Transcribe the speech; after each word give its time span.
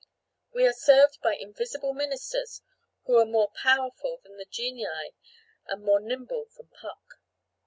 We 0.51 0.65
are 0.65 0.73
served 0.73 1.19
by 1.21 1.35
invisible 1.35 1.93
ministers 1.93 2.63
who 3.05 3.19
are 3.19 3.25
more 3.27 3.51
powerful 3.51 4.19
than 4.23 4.37
the 4.37 4.47
genii 4.49 5.11
and 5.67 5.83
more 5.83 5.99
nimble 5.99 6.47
than 6.57 6.69
Puck. 6.69 7.19